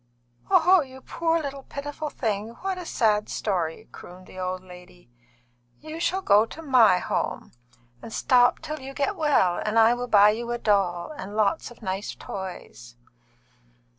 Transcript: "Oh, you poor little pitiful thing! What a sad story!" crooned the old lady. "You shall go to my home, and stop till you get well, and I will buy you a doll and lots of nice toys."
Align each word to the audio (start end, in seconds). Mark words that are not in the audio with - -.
"Oh, 0.49 0.81
you 0.81 0.99
poor 1.01 1.39
little 1.39 1.61
pitiful 1.61 2.09
thing! 2.09 2.55
What 2.61 2.79
a 2.79 2.87
sad 2.87 3.29
story!" 3.29 3.87
crooned 3.91 4.25
the 4.25 4.39
old 4.39 4.63
lady. 4.63 5.11
"You 5.79 5.99
shall 5.99 6.23
go 6.23 6.43
to 6.47 6.63
my 6.63 6.97
home, 6.97 7.51
and 8.01 8.11
stop 8.11 8.61
till 8.61 8.79
you 8.79 8.95
get 8.95 9.15
well, 9.15 9.61
and 9.63 9.77
I 9.77 9.93
will 9.93 10.07
buy 10.07 10.31
you 10.31 10.49
a 10.49 10.57
doll 10.57 11.11
and 11.15 11.35
lots 11.35 11.69
of 11.69 11.83
nice 11.83 12.15
toys." 12.15 12.95